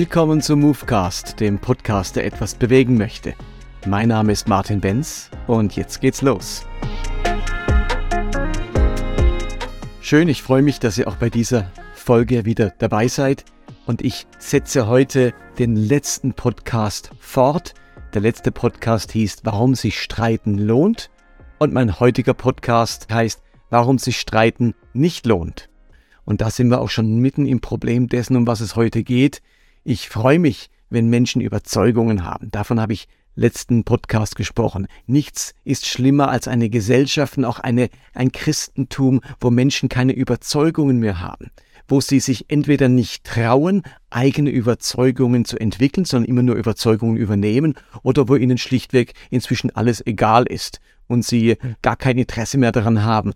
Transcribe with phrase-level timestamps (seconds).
[0.00, 3.34] Willkommen zum Movecast, dem Podcast, der etwas bewegen möchte.
[3.84, 6.64] Mein Name ist Martin Benz und jetzt geht's los.
[10.00, 13.44] Schön, ich freue mich, dass ihr auch bei dieser Folge wieder dabei seid
[13.86, 17.74] und ich setze heute den letzten Podcast fort.
[18.14, 21.10] Der letzte Podcast hieß Warum sich streiten lohnt
[21.58, 25.68] und mein heutiger Podcast heißt Warum sich streiten nicht lohnt.
[26.24, 29.42] Und da sind wir auch schon mitten im Problem dessen, um was es heute geht.
[29.90, 32.50] Ich freue mich, wenn Menschen Überzeugungen haben.
[32.50, 34.86] Davon habe ich letzten Podcast gesprochen.
[35.06, 40.98] Nichts ist schlimmer als eine Gesellschaft und auch eine, ein Christentum, wo Menschen keine Überzeugungen
[40.98, 41.50] mehr haben,
[41.88, 47.72] wo sie sich entweder nicht trauen, eigene Überzeugungen zu entwickeln, sondern immer nur Überzeugungen übernehmen,
[48.02, 53.04] oder wo ihnen schlichtweg inzwischen alles egal ist und sie gar kein Interesse mehr daran
[53.04, 53.32] haben,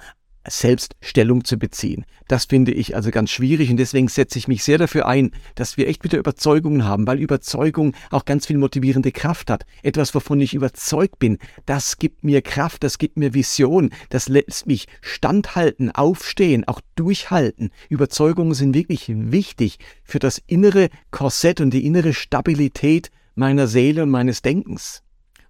[0.48, 2.04] selbst Stellung zu beziehen.
[2.28, 5.76] Das finde ich also ganz schwierig und deswegen setze ich mich sehr dafür ein, dass
[5.76, 9.64] wir echt wieder Überzeugungen haben, weil Überzeugung auch ganz viel motivierende Kraft hat.
[9.82, 14.66] Etwas, wovon ich überzeugt bin, das gibt mir Kraft, das gibt mir Vision, das lässt
[14.66, 17.70] mich standhalten, aufstehen, auch durchhalten.
[17.88, 24.10] Überzeugungen sind wirklich wichtig für das innere Korsett und die innere Stabilität meiner Seele und
[24.10, 25.02] meines Denkens.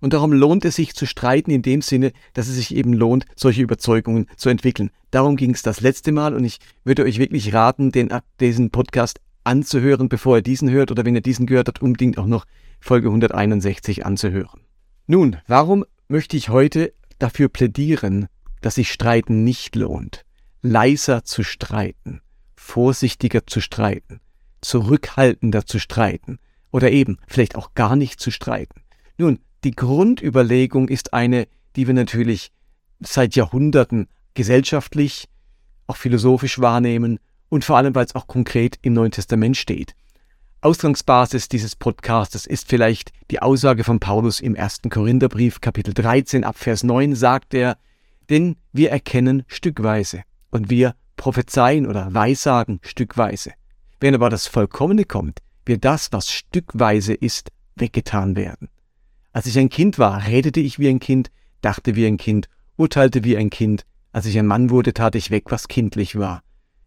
[0.03, 3.25] Und darum lohnt es sich zu streiten in dem Sinne, dass es sich eben lohnt,
[3.37, 4.91] solche Überzeugungen zu entwickeln.
[5.13, 9.21] Darum ging es das letzte Mal und ich würde euch wirklich raten, den, diesen Podcast
[9.45, 12.47] anzuhören, bevor ihr diesen hört oder wenn ihr diesen gehört habt, unbedingt auch noch
[12.81, 14.63] Folge 161 anzuhören.
[15.07, 18.27] Nun, warum möchte ich heute dafür plädieren,
[18.61, 20.25] dass sich Streiten nicht lohnt?
[20.63, 22.23] Leiser zu streiten,
[22.57, 24.19] vorsichtiger zu streiten,
[24.63, 26.41] zurückhaltender zu streiten
[26.73, 28.81] oder eben vielleicht auch gar nicht zu streiten.
[29.17, 31.47] Nun, die Grundüberlegung ist eine,
[31.77, 32.51] die wir natürlich
[33.01, 35.29] seit Jahrhunderten gesellschaftlich,
[35.87, 37.19] auch philosophisch wahrnehmen
[37.49, 39.95] und vor allem, weil es auch konkret im Neuen Testament steht.
[40.63, 46.57] Ausgangsbasis dieses Podcastes ist vielleicht die Aussage von Paulus im ersten Korintherbrief, Kapitel 13, ab
[46.57, 47.77] Vers 9, sagt er,
[48.31, 53.53] denn wir erkennen stückweise und wir prophezeien oder weissagen stückweise.
[53.99, 58.69] Wenn aber das Vollkommene kommt, wird das, was stückweise ist, weggetan werden.
[59.33, 61.31] Als ich ein Kind war, redete ich wie ein Kind,
[61.63, 63.85] dachte wie ein Kind, urteilte wie ein Kind.
[64.13, 66.43] Als ich ein Mann wurde, tat ich weg, was kindlich war.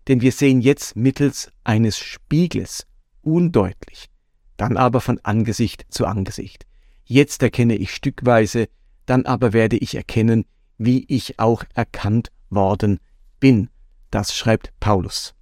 [0.08, 2.86] Denn wir sehen jetzt mittels eines Spiegels
[3.22, 4.10] undeutlich,
[4.58, 6.66] dann aber von Angesicht zu Angesicht.
[7.04, 8.68] Jetzt erkenne ich stückweise,
[9.08, 10.46] dann aber werde ich erkennen,
[10.78, 13.00] wie ich auch erkannt worden
[13.40, 13.70] bin.
[14.12, 15.34] Das schreibt Paulus.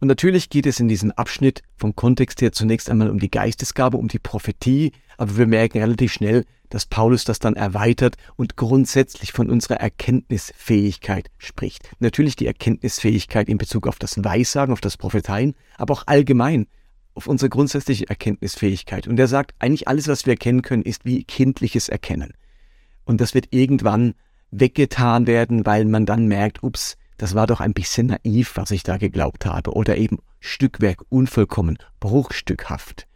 [0.00, 3.96] Und natürlich geht es in diesem Abschnitt vom Kontext her zunächst einmal um die Geistesgabe,
[3.96, 9.32] um die Prophetie, aber wir merken relativ schnell, dass Paulus das dann erweitert und grundsätzlich
[9.32, 11.88] von unserer Erkenntnisfähigkeit spricht.
[12.00, 16.66] Natürlich die Erkenntnisfähigkeit in Bezug auf das Weissagen, auf das Propheteien, aber auch allgemein
[17.14, 19.08] auf unsere grundsätzliche Erkenntnisfähigkeit.
[19.08, 22.34] Und er sagt, eigentlich alles, was wir erkennen können, ist wie kindliches Erkennen.
[23.04, 24.14] Und das wird irgendwann
[24.50, 28.82] weggetan werden, weil man dann merkt, ups, das war doch ein bisschen naiv, was ich
[28.82, 33.06] da geglaubt habe, oder eben Stückwerk unvollkommen, bruchstückhaft.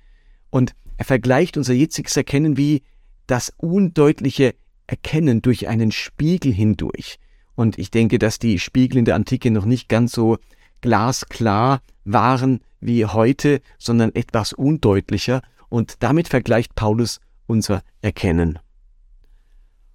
[0.51, 2.83] Und er vergleicht unser jetziges Erkennen wie
[3.27, 4.55] das undeutliche
[4.87, 7.19] Erkennen durch einen Spiegel hindurch.
[7.55, 10.39] Und ich denke, dass die Spiegel in der Antike noch nicht ganz so
[10.81, 15.43] glasklar waren wie heute, sondern etwas undeutlicher.
[15.69, 18.59] Und damit vergleicht Paulus unser Erkennen.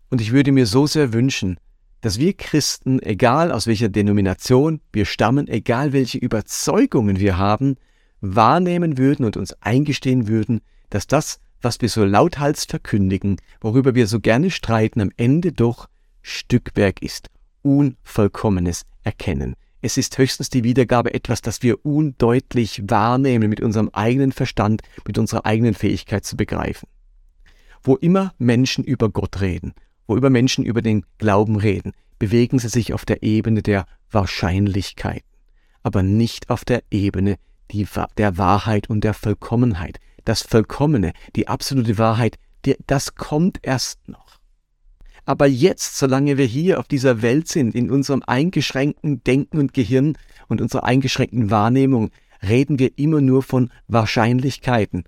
[0.09, 1.57] Und ich würde mir so sehr wünschen,
[2.05, 7.77] dass wir Christen, egal aus welcher Denomination wir stammen, egal welche Überzeugungen wir haben,
[8.21, 10.61] wahrnehmen würden und uns eingestehen würden,
[10.91, 15.89] dass das, was wir so lauthals verkündigen, worüber wir so gerne streiten, am Ende doch
[16.21, 17.31] Stückwerk ist,
[17.63, 19.55] unvollkommenes Erkennen.
[19.81, 25.17] Es ist höchstens die Wiedergabe etwas, das wir undeutlich wahrnehmen mit unserem eigenen Verstand, mit
[25.17, 26.87] unserer eigenen Fähigkeit zu begreifen.
[27.81, 29.73] Wo immer Menschen über Gott reden,
[30.07, 35.27] wo über Menschen über den Glauben reden, bewegen sie sich auf der Ebene der Wahrscheinlichkeiten,
[35.83, 37.37] aber nicht auf der Ebene
[37.71, 37.87] die,
[38.17, 39.99] der Wahrheit und der Vollkommenheit.
[40.23, 44.39] Das Vollkommene, die absolute Wahrheit, die, das kommt erst noch.
[45.25, 50.17] Aber jetzt, solange wir hier auf dieser Welt sind, in unserem eingeschränkten Denken und Gehirn
[50.47, 52.11] und unserer eingeschränkten Wahrnehmung,
[52.47, 55.05] reden wir immer nur von Wahrscheinlichkeiten,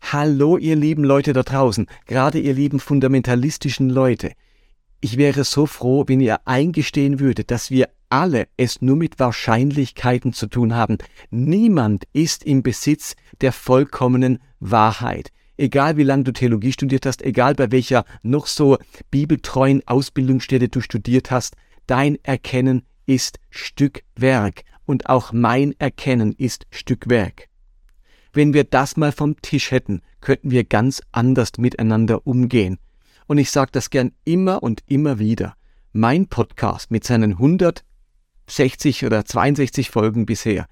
[0.00, 4.32] Hallo, ihr lieben Leute da draußen, gerade ihr lieben fundamentalistischen Leute.
[5.00, 10.32] Ich wäre so froh, wenn ihr eingestehen würdet, dass wir alle es nur mit Wahrscheinlichkeiten
[10.32, 10.98] zu tun haben.
[11.30, 15.30] Niemand ist im Besitz der vollkommenen Wahrheit.
[15.56, 18.78] Egal wie lange du Theologie studiert hast, egal bei welcher noch so
[19.10, 21.54] bibeltreuen Ausbildungsstätte du studiert hast,
[21.86, 27.49] dein Erkennen ist Stückwerk und auch mein Erkennen ist Stückwerk.
[28.32, 32.78] Wenn wir das mal vom Tisch hätten, könnten wir ganz anders miteinander umgehen.
[33.26, 35.54] Und ich sage das gern immer und immer wieder.
[35.92, 40.66] Mein Podcast mit seinen 160 oder 62 Folgen bisher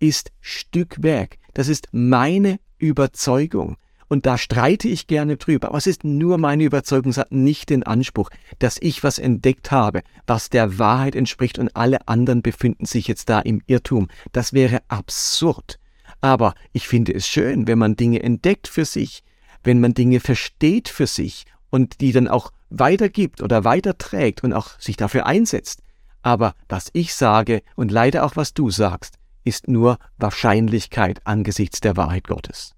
[0.00, 1.38] ist Stückwerk.
[1.54, 3.76] Das ist meine Überzeugung.
[4.08, 5.68] Und da streite ich gerne drüber.
[5.68, 9.70] Aber es ist nur meine Überzeugung, es hat nicht den Anspruch, dass ich was entdeckt
[9.70, 14.08] habe, was der Wahrheit entspricht und alle anderen befinden sich jetzt da im Irrtum.
[14.32, 15.78] Das wäre absurd.
[16.24, 19.22] Aber ich finde es schön, wenn man Dinge entdeckt für sich,
[19.62, 24.80] wenn man Dinge versteht für sich und die dann auch weitergibt oder weiterträgt und auch
[24.80, 25.82] sich dafür einsetzt.
[26.22, 31.98] Aber was ich sage und leider auch was du sagst, ist nur Wahrscheinlichkeit angesichts der
[31.98, 32.74] Wahrheit Gottes.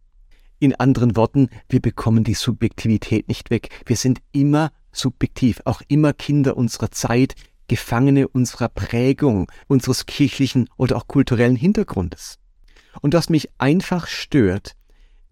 [0.58, 3.68] In anderen Worten, wir bekommen die Subjektivität nicht weg.
[3.86, 7.36] Wir sind immer subjektiv, auch immer Kinder unserer Zeit,
[7.68, 12.40] Gefangene unserer Prägung, unseres kirchlichen oder auch kulturellen Hintergrundes.
[13.00, 14.76] Und was mich einfach stört,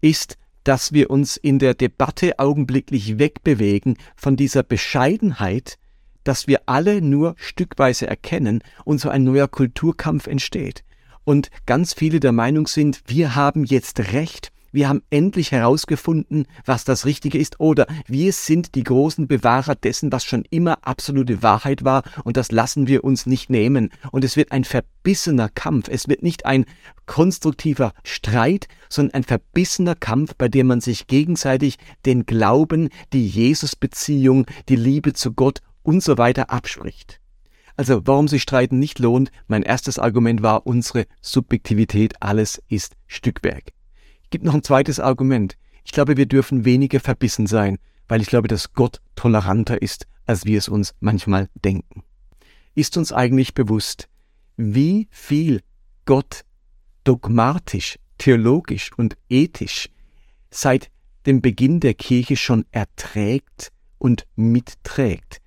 [0.01, 5.77] ist, dass wir uns in der Debatte augenblicklich wegbewegen von dieser Bescheidenheit,
[6.23, 10.83] dass wir alle nur stückweise erkennen und so ein neuer Kulturkampf entsteht.
[11.23, 16.83] Und ganz viele der Meinung sind, wir haben jetzt Recht wir haben endlich herausgefunden, was
[16.83, 21.83] das Richtige ist, oder wir sind die großen Bewahrer dessen, was schon immer absolute Wahrheit
[21.85, 23.89] war, und das lassen wir uns nicht nehmen.
[24.11, 26.65] Und es wird ein verbissener Kampf, es wird nicht ein
[27.05, 34.45] konstruktiver Streit, sondern ein verbissener Kampf, bei dem man sich gegenseitig den Glauben, die Jesusbeziehung,
[34.67, 37.21] die Liebe zu Gott und so weiter abspricht.
[37.77, 43.75] Also warum sich streiten nicht lohnt, mein erstes Argument war unsere Subjektivität, alles ist Stückwerk
[44.29, 45.57] gibt noch ein zweites Argument.
[45.83, 47.77] Ich glaube, wir dürfen weniger verbissen sein,
[48.07, 52.03] weil ich glaube, dass Gott toleranter ist, als wir es uns manchmal denken.
[52.73, 54.09] Ist uns eigentlich bewusst,
[54.57, 55.61] wie viel
[56.05, 56.43] Gott
[57.03, 59.89] dogmatisch, theologisch und ethisch
[60.49, 60.89] seit
[61.25, 65.41] dem Beginn der Kirche schon erträgt und mitträgt.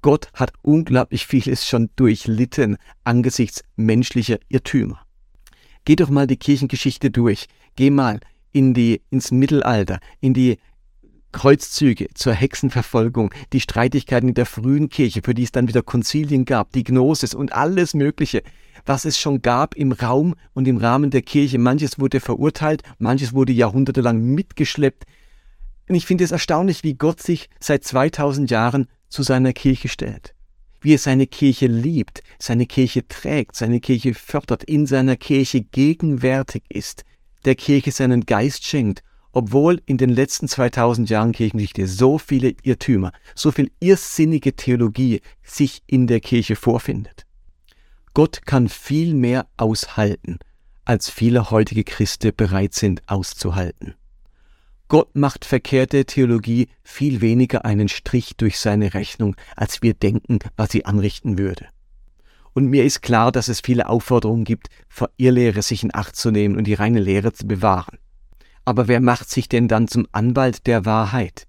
[0.00, 5.01] Gott hat unglaublich vieles schon durchlitten angesichts menschlicher Irrtümer.
[5.84, 7.46] Geh doch mal die Kirchengeschichte durch.
[7.76, 8.20] Geh mal
[8.52, 10.58] in die, ins Mittelalter, in die
[11.32, 16.44] Kreuzzüge zur Hexenverfolgung, die Streitigkeiten in der frühen Kirche, für die es dann wieder Konzilien
[16.44, 18.42] gab, die Gnosis und alles Mögliche,
[18.84, 21.58] was es schon gab im Raum und im Rahmen der Kirche.
[21.58, 25.04] Manches wurde verurteilt, manches wurde jahrhundertelang mitgeschleppt.
[25.88, 30.34] Und ich finde es erstaunlich, wie Gott sich seit 2000 Jahren zu seiner Kirche stellt
[30.82, 36.64] wie er seine Kirche liebt, seine Kirche trägt, seine Kirche fördert, in seiner Kirche gegenwärtig
[36.68, 37.04] ist,
[37.44, 39.02] der Kirche seinen Geist schenkt,
[39.32, 45.82] obwohl in den letzten 2000 Jahren Kirchengeschichte so viele Irrtümer, so viel irrsinnige Theologie sich
[45.86, 47.26] in der Kirche vorfindet.
[48.14, 50.38] Gott kann viel mehr aushalten,
[50.84, 53.94] als viele heutige Christen bereit sind auszuhalten.
[54.92, 60.70] Gott macht verkehrte Theologie viel weniger einen Strich durch seine Rechnung, als wir denken, was
[60.70, 61.66] sie anrichten würde.
[62.52, 66.30] Und mir ist klar, dass es viele Aufforderungen gibt, vor Irrlehre sich in Acht zu
[66.30, 67.96] nehmen und die reine Lehre zu bewahren.
[68.66, 71.46] Aber wer macht sich denn dann zum Anwalt der Wahrheit?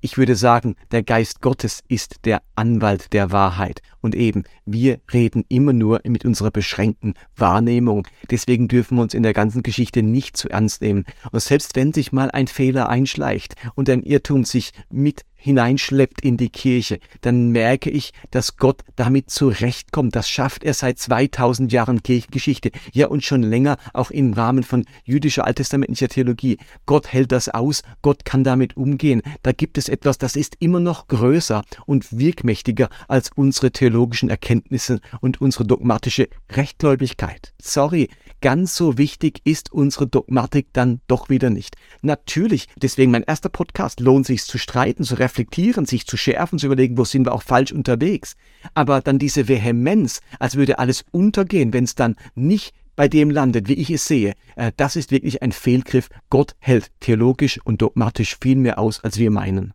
[0.00, 3.82] Ich würde sagen, der Geist Gottes ist der Anwalt der Wahrheit.
[4.00, 8.06] Und eben, wir reden immer nur mit unserer beschränkten Wahrnehmung.
[8.30, 11.04] Deswegen dürfen wir uns in der ganzen Geschichte nicht zu ernst nehmen.
[11.32, 16.36] Und selbst wenn sich mal ein Fehler einschleicht und ein Irrtum sich mit hineinschleppt in
[16.36, 20.14] die Kirche, dann merke ich, dass Gott damit zurechtkommt.
[20.14, 24.84] Das schafft er seit 2000 Jahren Kirchengeschichte, ja und schon länger auch im Rahmen von
[25.04, 26.58] jüdischer alttestamentlicher Theologie.
[26.86, 29.22] Gott hält das aus, Gott kann damit umgehen.
[29.42, 35.00] Da gibt es etwas, das ist immer noch größer und wirkmächtiger als unsere theologischen Erkenntnisse
[35.20, 37.52] und unsere dogmatische Rechtgläubigkeit.
[37.60, 38.08] Sorry,
[38.40, 41.76] ganz so wichtig ist unsere Dogmatik dann doch wieder nicht.
[42.00, 46.66] Natürlich, deswegen mein erster Podcast, lohnt sich zu streiten, zu reflektieren, sich zu schärfen, zu
[46.66, 48.36] überlegen, wo sind wir auch falsch unterwegs.
[48.74, 53.68] Aber dann diese Vehemenz, als würde alles untergehen, wenn es dann nicht bei dem landet,
[53.68, 56.10] wie ich es sehe, äh, das ist wirklich ein Fehlgriff.
[56.28, 59.74] Gott hält theologisch und dogmatisch viel mehr aus, als wir meinen.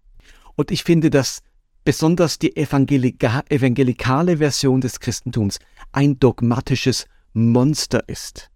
[0.55, 1.41] Und ich finde, dass
[1.85, 5.59] besonders die Evangelika evangelikale Version des Christentums
[5.93, 8.49] ein dogmatisches Monster ist.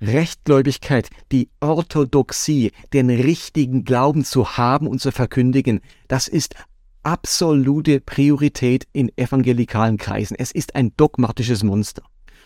[0.00, 6.54] Rechtgläubigkeit, die Orthodoxie, den richtigen Glauben zu haben und zu verkündigen, das ist
[7.02, 10.36] absolute Priorität in evangelikalen Kreisen.
[10.38, 12.02] Es ist ein dogmatisches Monster.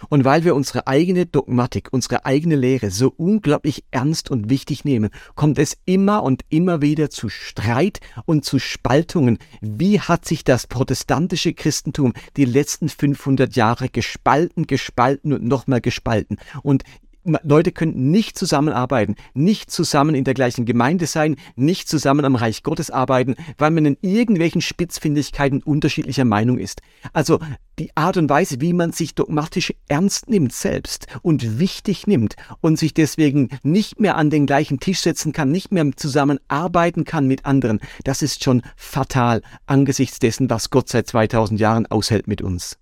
[0.09, 5.11] Und weil wir unsere eigene Dogmatik, unsere eigene Lehre so unglaublich ernst und wichtig nehmen,
[5.35, 9.39] kommt es immer und immer wieder zu Streit und zu Spaltungen.
[9.61, 16.39] Wie hat sich das protestantische Christentum die letzten 500 Jahre gespalten, gespalten und nochmal gespalten?
[16.63, 16.83] Und
[17.25, 22.63] Leute können nicht zusammenarbeiten, nicht zusammen in der gleichen Gemeinde sein, nicht zusammen am Reich
[22.63, 26.83] Gottes arbeiten, weil man in irgendwelchen Spitzfindigkeiten unterschiedlicher Meinung ist.
[27.13, 27.39] Also
[27.79, 32.79] die Art und Weise, wie man sich dogmatisch ernst nimmt selbst und wichtig nimmt und
[32.79, 37.47] sich deswegen nicht mehr an den gleichen Tisch setzen kann, nicht mehr zusammenarbeiten kann mit
[37.47, 42.79] anderen, das ist schon fatal angesichts dessen, was Gott seit 2000 Jahren aushält mit uns.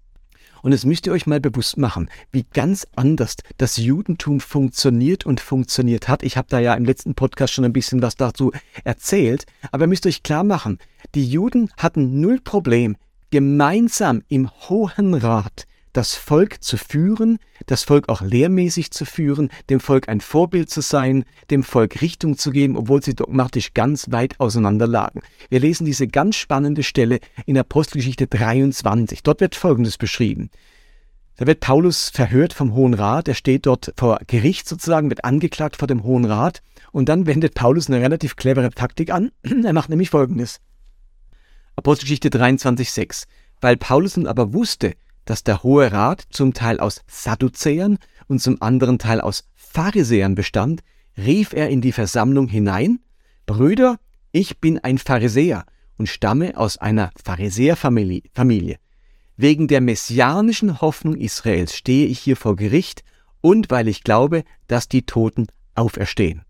[0.62, 5.40] Und es müsst ihr euch mal bewusst machen, wie ganz anders das Judentum funktioniert und
[5.40, 6.23] funktioniert hat.
[6.23, 8.52] Ich habe da ja im letzten Podcast schon ein bisschen was dazu
[8.85, 10.79] erzählt, aber ihr müsst euch klar machen,
[11.14, 12.97] die Juden hatten null Problem,
[13.31, 19.80] gemeinsam im Hohen Rat das Volk zu führen, das Volk auch lehrmäßig zu führen, dem
[19.80, 24.38] Volk ein Vorbild zu sein, dem Volk Richtung zu geben, obwohl sie dogmatisch ganz weit
[24.38, 25.23] auseinander lagen.
[25.49, 29.23] Wir lesen diese ganz spannende Stelle in Apostelgeschichte 23.
[29.23, 30.50] Dort wird Folgendes beschrieben.
[31.37, 35.76] Da wird Paulus verhört vom Hohen Rat, er steht dort vor Gericht sozusagen, wird angeklagt
[35.76, 39.32] vor dem Hohen Rat und dann wendet Paulus eine relativ clevere Taktik an.
[39.64, 40.61] er macht nämlich Folgendes.
[41.76, 43.25] Apostelgeschichte 23,6.
[43.62, 44.94] Weil Paulus nun aber wusste,
[45.30, 50.80] dass der Hohe Rat zum Teil aus Sadduzäern und zum anderen Teil aus Pharisäern bestand,
[51.16, 52.99] rief er in die Versammlung hinein,
[53.46, 54.00] Brüder,
[54.32, 58.78] ich bin ein Pharisäer und stamme aus einer Pharisäerfamilie.
[59.37, 63.04] Wegen der messianischen Hoffnung Israels stehe ich hier vor Gericht
[63.40, 65.46] und weil ich glaube, dass die Toten
[65.76, 66.42] auferstehen.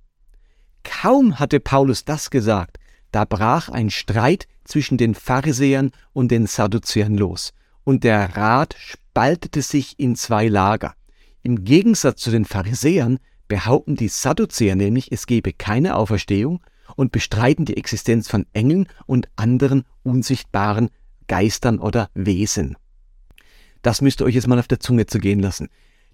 [0.84, 2.78] Kaum hatte Paulus das gesagt,
[3.12, 7.52] da brach ein Streit zwischen den Pharisäern und den Sadduzäern los
[7.84, 10.94] und der Rat spaltete sich in zwei Lager.
[11.42, 13.18] Im Gegensatz zu den Pharisäern
[13.48, 16.60] behaupten die Sadduzäer nämlich, es gebe keine Auferstehung
[16.96, 20.90] und bestreiten die Existenz von Engeln und anderen unsichtbaren
[21.26, 22.76] Geistern oder Wesen.
[23.82, 25.68] Das müsst ihr euch jetzt mal auf der Zunge zu gehen lassen.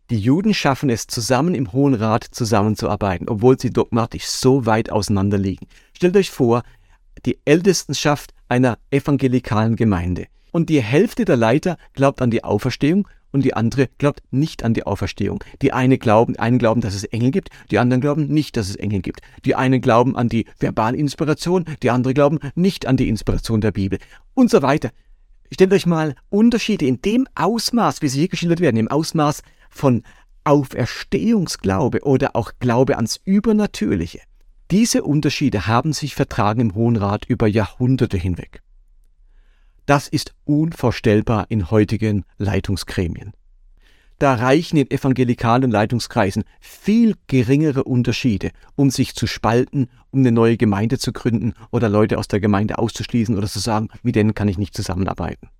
[0.08, 5.36] Die Juden schaffen es zusammen im Hohen Rat zusammenzuarbeiten, obwohl sie dogmatisch so weit auseinander
[5.36, 5.66] liegen.
[5.92, 6.62] Stellt euch vor,
[7.24, 10.26] die Ältestenschaft einer evangelikalen Gemeinde.
[10.52, 14.72] Und die Hälfte der Leiter glaubt an die Auferstehung und die andere glaubt nicht an
[14.72, 15.44] die Auferstehung.
[15.60, 18.76] Die eine glauben, einen glauben, dass es Engel gibt, die anderen glauben nicht, dass es
[18.76, 19.20] Engel gibt.
[19.44, 23.98] Die einen glauben an die Verbalinspiration, die andere glauben nicht an die Inspiration der Bibel
[24.34, 24.90] und so weiter.
[25.52, 30.02] Stellt euch mal Unterschiede in dem Ausmaß, wie sie hier geschildert werden, im Ausmaß von
[30.44, 34.20] Auferstehungsglaube oder auch Glaube ans Übernatürliche.
[34.70, 38.62] Diese Unterschiede haben sich vertragen im Hohen Rat über Jahrhunderte hinweg.
[39.86, 43.32] Das ist unvorstellbar in heutigen Leitungsgremien.
[44.18, 50.56] Da reichen in evangelikalen Leitungskreisen viel geringere Unterschiede, um sich zu spalten, um eine neue
[50.56, 54.48] Gemeinde zu gründen oder Leute aus der Gemeinde auszuschließen oder zu sagen, mit denen kann
[54.48, 55.50] ich nicht zusammenarbeiten.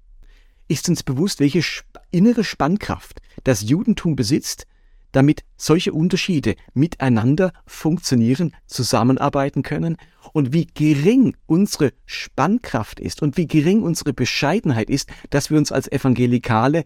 [0.67, 1.61] Ist uns bewusst, welche
[2.11, 4.67] innere Spannkraft das Judentum besitzt,
[5.17, 9.97] damit solche Unterschiede miteinander funktionieren, zusammenarbeiten können
[10.35, 15.73] und wie gering unsere Spannkraft ist und wie gering unsere Bescheidenheit ist, dass wir uns
[15.73, 16.85] als evangelikale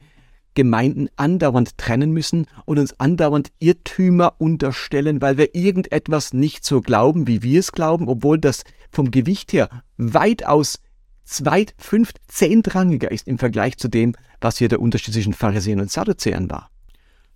[0.55, 7.27] Gemeinden andauernd trennen müssen und uns andauernd Irrtümer unterstellen, weil wir irgendetwas nicht so glauben,
[7.27, 10.79] wie wir es glauben, obwohl das vom Gewicht her weitaus
[11.25, 15.91] zweit, fünft, zehntrangiger ist im Vergleich zu dem, was hier der Unterschied zwischen Pharisäern und
[15.91, 16.71] Sadduzäern war.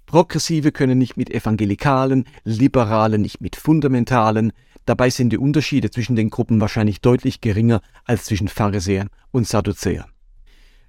[0.06, 4.52] Progressive können nicht mit Evangelikalen, Liberale nicht mit Fundamentalen.
[4.86, 10.10] Dabei sind die Unterschiede zwischen den Gruppen wahrscheinlich deutlich geringer als zwischen Pharisäern und Sadduzäern.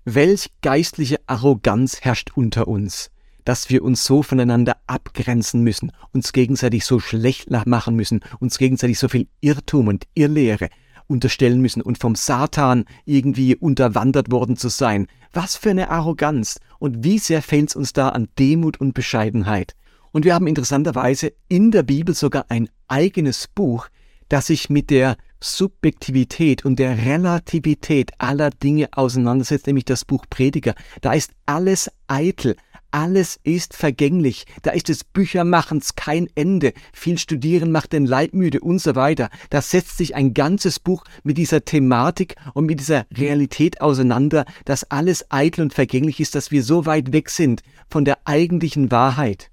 [0.04, 3.10] Welch geistliche Arroganz herrscht unter uns,
[3.46, 9.00] dass wir uns so voneinander abgrenzen müssen, uns gegenseitig so schlecht machen müssen, uns gegenseitig
[9.00, 10.70] so viel Irrtum und Irrlehre
[11.08, 15.08] unterstellen müssen und vom Satan irgendwie unterwandert worden zu sein.
[15.34, 19.76] Was für eine Arroganz und wie sehr fehlt es uns da an Demut und Bescheidenheit.
[20.12, 23.90] Und wir haben interessanterweise in der Bibel sogar ein eigenes Buch,
[24.30, 30.74] das sich mit der Subjektivität und der Relativität aller Dinge auseinandersetzt, nämlich das Buch Prediger.
[31.02, 32.56] Da ist alles eitel,
[32.96, 34.46] alles ist vergänglich.
[34.62, 36.72] Da ist des Büchermachens kein Ende.
[36.94, 39.30] Viel Studieren macht den Leib müde und so weiter.
[39.50, 44.90] Da setzt sich ein ganzes Buch mit dieser Thematik und mit dieser Realität auseinander, dass
[44.92, 49.52] alles eitel und vergänglich ist, dass wir so weit weg sind von der eigentlichen Wahrheit.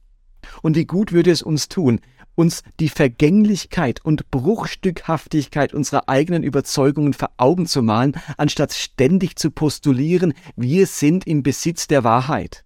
[0.62, 1.98] Und wie gut würde es uns tun,
[2.36, 9.50] uns die Vergänglichkeit und Bruchstückhaftigkeit unserer eigenen Überzeugungen vor Augen zu malen, anstatt ständig zu
[9.50, 12.64] postulieren, wir sind im Besitz der Wahrheit.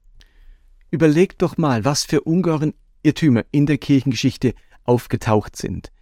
[0.96, 2.72] Überlegt doch mal, was für ungeheuren
[3.02, 5.92] Irrtümer in der Kirchengeschichte aufgetaucht sind.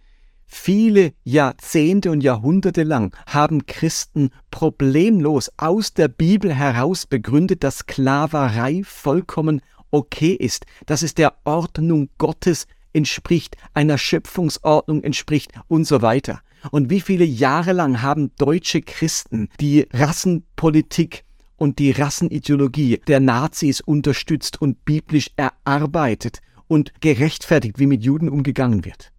[0.45, 8.83] Viele Jahrzehnte und Jahrhunderte lang haben Christen problemlos aus der Bibel heraus begründet, dass Sklaverei
[8.85, 9.59] vollkommen
[9.91, 16.39] okay ist, dass es der Ordnung Gottes entspricht, einer Schöpfungsordnung entspricht und so weiter.
[16.71, 21.25] Und wie viele Jahre lang haben deutsche Christen die Rassenpolitik
[21.57, 28.85] und die Rassenideologie der Nazis unterstützt und biblisch erarbeitet und gerechtfertigt, wie mit Juden umgegangen
[28.85, 29.11] wird.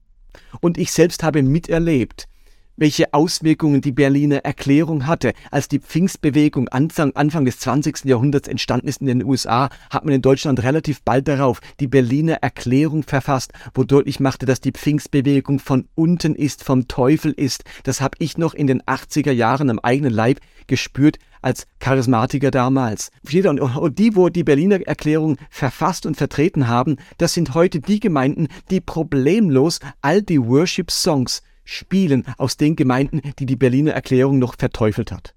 [0.61, 2.29] Und ich selbst habe miterlebt,
[2.77, 5.33] welche Auswirkungen die Berliner Erklärung hatte.
[5.51, 8.05] Als die Pfingstbewegung Anfang, des 20.
[8.05, 12.35] Jahrhunderts entstanden ist in den USA, hat man in Deutschland relativ bald darauf die Berliner
[12.43, 17.65] Erklärung verfasst, wo deutlich machte, dass die Pfingstbewegung von unten ist, vom Teufel ist.
[17.85, 23.11] Das habe ich noch in den 80er Jahren am eigenen Leib gespürt als Charismatiker damals.
[23.23, 28.49] Und die, wo die Berliner Erklärung verfasst und vertreten haben, das sind heute die Gemeinden,
[28.71, 35.13] die problemlos all die Worship-Songs spielen aus den Gemeinden, die die Berliner Erklärung noch verteufelt
[35.13, 35.35] hat.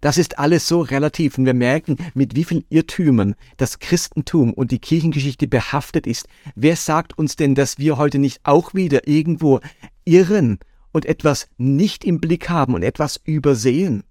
[0.00, 4.72] Das ist alles so relativ und wir merken, mit wie vielen Irrtümern das Christentum und
[4.72, 6.26] die Kirchengeschichte behaftet ist.
[6.56, 9.60] Wer sagt uns denn, dass wir heute nicht auch wieder irgendwo
[10.04, 10.58] irren
[10.90, 14.02] und etwas nicht im Blick haben und etwas übersehen?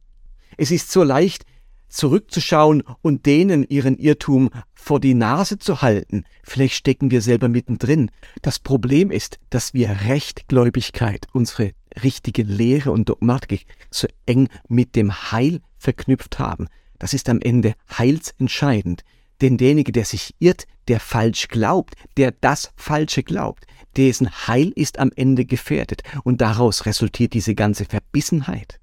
[0.56, 1.46] Es ist so leicht,
[1.92, 6.24] zurückzuschauen und denen ihren Irrtum vor die Nase zu halten.
[6.44, 8.10] Vielleicht stecken wir selber mittendrin.
[8.42, 15.32] Das Problem ist, dass wir Rechtgläubigkeit, unsere richtige Lehre und Dogmatik so eng mit dem
[15.32, 16.68] Heil verknüpft haben.
[16.98, 19.04] Das ist am Ende heilsentscheidend.
[19.42, 23.66] Denn derjenige, der sich irrt, der falsch glaubt, der das Falsche glaubt,
[23.98, 26.04] dessen Heil ist am Ende gefährdet.
[26.24, 28.81] Und daraus resultiert diese ganze Verbissenheit.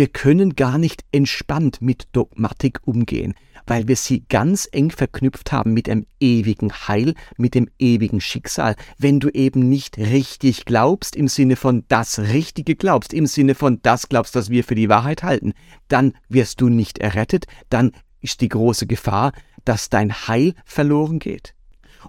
[0.00, 3.34] Wir können gar nicht entspannt mit Dogmatik umgehen,
[3.66, 8.76] weil wir sie ganz eng verknüpft haben mit dem ewigen Heil, mit dem ewigen Schicksal.
[8.96, 13.82] Wenn du eben nicht richtig glaubst, im Sinne von das Richtige glaubst, im Sinne von
[13.82, 15.52] das glaubst, was wir für die Wahrheit halten,
[15.88, 19.32] dann wirst du nicht errettet, dann ist die große Gefahr,
[19.66, 21.52] dass dein Heil verloren geht.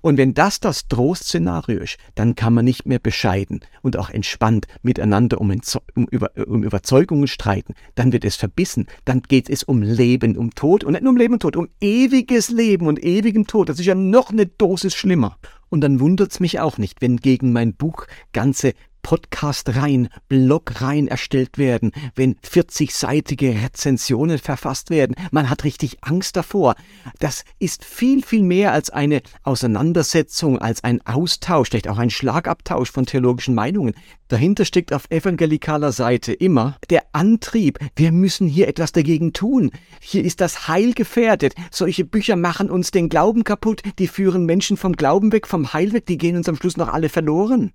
[0.01, 4.67] Und wenn das das Trostszenario ist, dann kann man nicht mehr bescheiden und auch entspannt
[4.81, 5.51] miteinander um,
[5.95, 7.73] um, über, um Überzeugungen streiten.
[7.95, 8.87] Dann wird es verbissen.
[9.05, 11.67] Dann geht es um Leben, um Tod und nicht nur um Leben und Tod, um
[11.81, 13.69] ewiges Leben und ewigen Tod.
[13.69, 15.37] Das ist ja noch eine Dosis schlimmer.
[15.69, 21.91] Und dann wundert's mich auch nicht, wenn gegen mein Buch ganze Podcast-Reihen, Blog-Reihen erstellt werden,
[22.15, 25.15] wenn 40-seitige Rezensionen verfasst werden.
[25.31, 26.75] Man hat richtig Angst davor.
[27.19, 32.91] Das ist viel, viel mehr als eine Auseinandersetzung, als ein Austausch, vielleicht auch ein Schlagabtausch
[32.91, 33.93] von theologischen Meinungen.
[34.27, 39.71] Dahinter steckt auf evangelikaler Seite immer der Antrieb, wir müssen hier etwas dagegen tun.
[39.99, 41.53] Hier ist das Heil gefährdet.
[41.69, 45.91] Solche Bücher machen uns den Glauben kaputt, die führen Menschen vom Glauben weg, vom Heil
[45.91, 47.73] weg, die gehen uns am Schluss noch alle verloren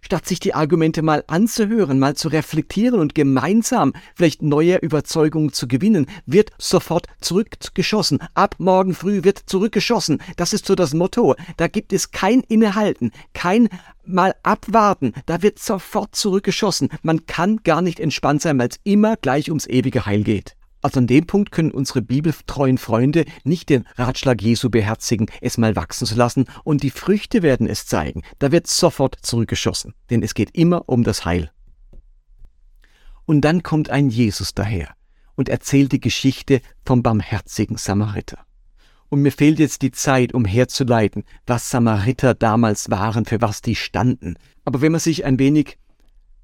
[0.00, 5.68] statt sich die Argumente mal anzuhören, mal zu reflektieren und gemeinsam vielleicht neue Überzeugungen zu
[5.68, 8.18] gewinnen, wird sofort zurückgeschossen.
[8.34, 10.20] Ab morgen früh wird zurückgeschossen.
[10.36, 11.34] Das ist so das Motto.
[11.56, 13.68] Da gibt es kein Innehalten, kein
[14.04, 15.12] mal abwarten.
[15.26, 16.88] Da wird sofort zurückgeschossen.
[17.02, 20.57] Man kann gar nicht entspannt sein, weil es immer gleich ums ewige Heil geht.
[20.80, 25.74] Also an dem Punkt können unsere bibeltreuen Freunde nicht den Ratschlag Jesu beherzigen, es mal
[25.74, 28.22] wachsen zu lassen und die Früchte werden es zeigen.
[28.38, 31.50] Da wird sofort zurückgeschossen, denn es geht immer um das Heil.
[33.24, 34.94] Und dann kommt ein Jesus daher
[35.34, 38.38] und erzählt die Geschichte vom barmherzigen Samariter.
[39.08, 43.74] Und mir fehlt jetzt die Zeit, um herzuleiten, was Samariter damals waren, für was die
[43.74, 44.36] standen.
[44.64, 45.78] Aber wenn man sich ein wenig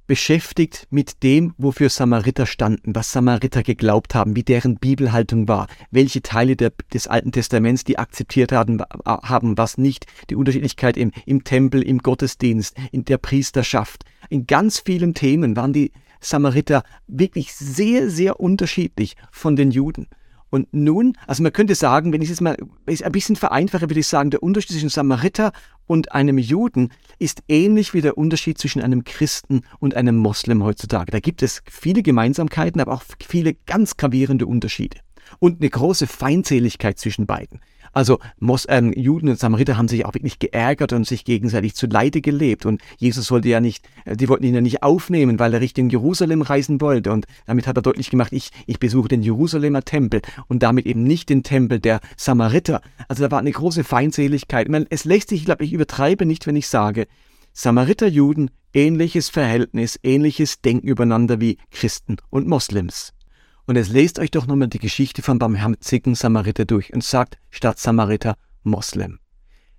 [0.07, 6.23] beschäftigt mit dem, wofür Samariter standen, was Samariter geglaubt haben, wie deren Bibelhaltung war, welche
[6.23, 11.45] Teile der, des Alten Testaments die akzeptiert haben, haben, was nicht, die Unterschiedlichkeit im, im
[11.45, 14.05] Tempel, im Gottesdienst, in der Priesterschaft.
[14.29, 20.09] In ganz vielen Themen waren die Samariter wirklich sehr, sehr unterschiedlich von den Juden.
[20.55, 24.07] Und nun, also man könnte sagen, wenn ich es mal ein bisschen vereinfache, würde ich
[24.07, 25.51] sagen, der Unterschied zwischen Samariter
[25.89, 31.11] und einem Juden ist ähnlich wie der Unterschied zwischen einem Christen und einem Moslem heutzutage.
[31.11, 34.99] Da gibt es viele Gemeinsamkeiten, aber auch viele ganz gravierende Unterschiede.
[35.39, 37.61] Und eine große Feindseligkeit zwischen beiden.
[37.95, 41.87] Also Mos ähm, Juden und Samariter haben sich auch wirklich geärgert und sich gegenseitig zu
[41.87, 42.67] Leide gelebt.
[42.67, 45.89] Und Jesus wollte ja nicht, äh, die wollten ihn ja nicht aufnehmen, weil er Richtung
[45.89, 47.13] Jerusalem reisen wollte.
[47.13, 51.05] Und damit hat er deutlich gemacht, ich, ich besuche den Jerusalemer Tempel und damit eben
[51.05, 52.81] nicht den Tempel der Samariter.
[53.07, 54.67] Also da war eine große Feindseligkeit.
[54.67, 57.07] Ich meine, es lässt sich, ich glaube, ich übertreibe nicht, wenn ich sage,
[57.53, 63.14] Samariter-Juden, ähnliches Verhältnis, ähnliches Denken übereinander wie Christen und Moslems.
[63.67, 67.79] Und es lest euch doch nochmal die Geschichte vom barmherzigen Samariter durch und sagt statt
[67.79, 69.19] Samariter Moslem.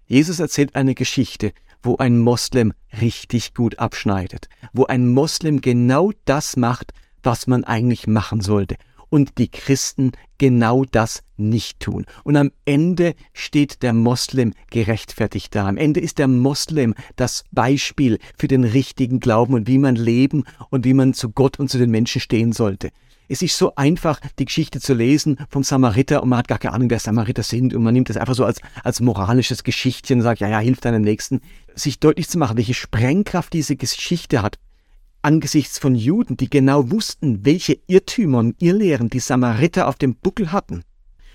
[0.08, 1.52] Jesus erzählt eine Geschichte,
[1.84, 8.08] wo ein Moslem richtig gut abschneidet, wo ein Moslem genau das macht, was man eigentlich
[8.08, 8.76] machen sollte.
[9.10, 12.06] und die Christen genau das nicht tun.
[12.24, 15.67] Und am Ende steht der Moslem gerechtfertigt da.
[15.67, 20.43] Am Ende ist der Moslem das Beispiel für den richtigen Glauben und wie man leben
[20.69, 22.89] und wie man zu Gott und zu den Menschen stehen sollte.
[23.28, 26.74] Es ist so einfach, die Geschichte zu lesen vom Samariter und man hat gar keine
[26.74, 30.24] Ahnung, wer Samariter sind und man nimmt das einfach so als, als moralisches Geschichtchen und
[30.24, 31.42] sagt, ja, ja, hilft deinem Nächsten.
[31.74, 34.60] Sich deutlich zu machen, welche Sprengkraft diese Geschichte hat,
[35.22, 40.52] angesichts von Juden, die genau wussten, welche Irrtümer und Irrlehren die Samariter auf dem Buckel
[40.52, 40.84] hatten.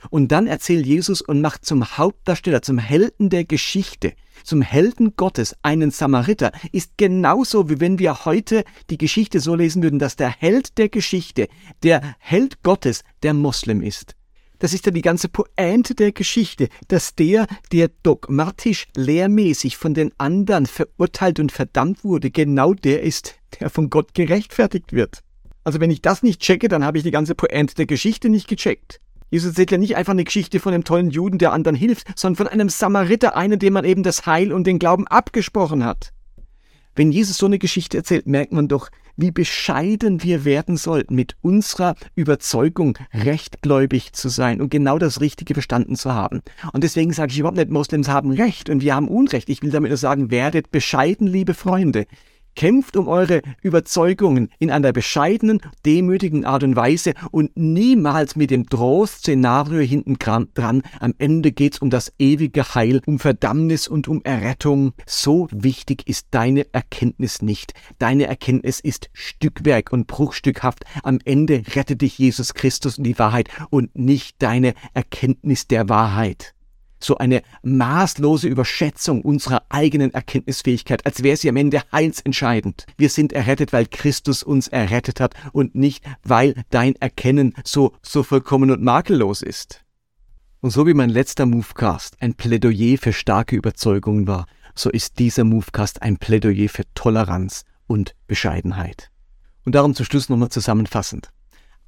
[0.09, 5.57] Und dann erzählt Jesus und macht zum Hauptdarsteller, zum Helden der Geschichte, zum Helden Gottes
[5.63, 10.31] einen Samariter, ist genauso wie wenn wir heute die Geschichte so lesen würden, dass der
[10.31, 11.49] Held der Geschichte,
[11.83, 14.15] der Held Gottes, der Moslem ist.
[14.61, 20.13] Das ist ja die ganze Pointe der Geschichte, dass der, der dogmatisch, lehrmäßig von den
[20.19, 25.21] anderen verurteilt und verdammt wurde, genau der ist, der von Gott gerechtfertigt wird.
[25.65, 28.49] Also wenn ich das nicht checke, dann habe ich die ganze Pointe der Geschichte nicht
[28.49, 29.01] gecheckt.
[29.31, 32.37] Jesus erzählt ja nicht einfach eine Geschichte von einem tollen Juden, der anderen hilft, sondern
[32.37, 36.13] von einem Samariter, einen, dem man eben das Heil und den Glauben abgesprochen hat.
[36.97, 41.37] Wenn Jesus so eine Geschichte erzählt, merkt man doch, wie bescheiden wir werden sollten, mit
[41.41, 46.43] unserer Überzeugung rechtgläubig zu sein und genau das Richtige verstanden zu haben.
[46.73, 49.49] Und deswegen sage ich überhaupt nicht, Moslems haben Recht und wir haben Unrecht.
[49.49, 52.07] Ich will damit nur sagen, werdet bescheiden, liebe Freunde.
[52.57, 58.67] Kämpft um eure Überzeugungen in einer bescheidenen, demütigen Art und Weise und niemals mit dem
[58.67, 60.83] Drohszenario hinten dran.
[61.01, 64.93] Am Ende geht's um das ewige Heil, um Verdammnis und um Errettung.
[65.07, 67.75] So wichtig ist deine Erkenntnis nicht.
[67.99, 70.85] Deine Erkenntnis ist Stückwerk und bruchstückhaft.
[71.03, 76.55] Am Ende rettet dich Jesus Christus und die Wahrheit und nicht deine Erkenntnis der Wahrheit
[77.03, 82.87] so eine maßlose Überschätzung unserer eigenen Erkenntnisfähigkeit, als wäre sie am Ende heilsentscheidend.
[82.97, 88.23] Wir sind errettet, weil Christus uns errettet hat und nicht, weil dein Erkennen so, so
[88.23, 89.85] vollkommen und makellos ist.
[90.61, 95.45] Und so wie mein letzter Movecast ein Plädoyer für starke Überzeugungen war, so ist dieser
[95.45, 99.11] Movecast ein Plädoyer für Toleranz und Bescheidenheit.
[99.65, 101.31] Und darum zum Schluss nochmal zusammenfassend.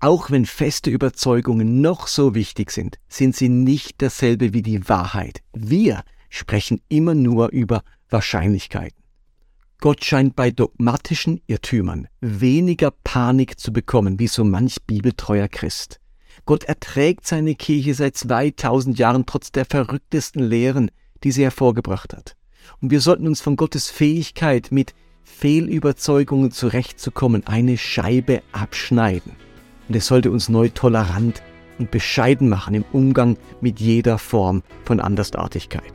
[0.03, 5.43] Auch wenn feste Überzeugungen noch so wichtig sind, sind sie nicht dasselbe wie die Wahrheit.
[5.53, 9.01] Wir sprechen immer nur über Wahrscheinlichkeiten.
[9.81, 16.01] Gott scheint bei dogmatischen Irrtümern weniger Panik zu bekommen, wie so manch bibeltreuer Christ.
[16.47, 20.91] Gott erträgt seine Kirche seit 2000 Jahren trotz der verrücktesten Lehren,
[21.23, 22.35] die sie hervorgebracht hat.
[22.81, 29.37] Und wir sollten uns von Gottes Fähigkeit, mit Fehlüberzeugungen zurechtzukommen, eine Scheibe abschneiden.
[29.93, 31.43] Und es sollte uns neu tolerant
[31.79, 35.93] und bescheiden machen im Umgang mit jeder Form von Andersartigkeit.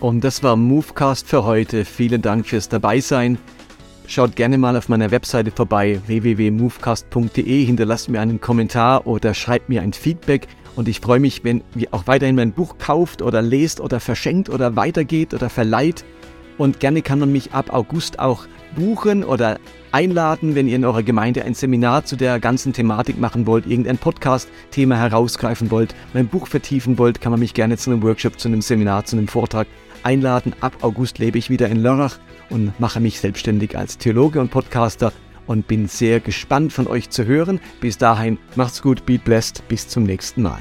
[0.00, 1.84] Und das war Movecast für heute.
[1.84, 3.36] Vielen Dank fürs Dabeisein.
[4.06, 9.82] Schaut gerne mal auf meiner Webseite vorbei www.movecast.de, hinterlasst mir einen Kommentar oder schreibt mir
[9.82, 10.48] ein Feedback.
[10.76, 14.48] Und ich freue mich, wenn ihr auch weiterhin mein Buch kauft oder lest oder verschenkt
[14.48, 16.06] oder weitergeht oder verleiht.
[16.58, 19.58] Und gerne kann man mich ab August auch buchen oder
[19.90, 23.98] einladen, wenn ihr in eurer Gemeinde ein Seminar zu der ganzen Thematik machen wollt, irgendein
[23.98, 28.48] Podcast-Thema herausgreifen wollt, mein Buch vertiefen wollt, kann man mich gerne zu einem Workshop, zu
[28.48, 29.66] einem Seminar, zu einem Vortrag
[30.02, 30.54] einladen.
[30.60, 32.18] Ab August lebe ich wieder in Lörrach
[32.50, 35.12] und mache mich selbstständig als Theologe und Podcaster
[35.46, 37.60] und bin sehr gespannt von euch zu hören.
[37.80, 40.60] Bis dahin, macht's gut, be blessed, bis zum nächsten Mal.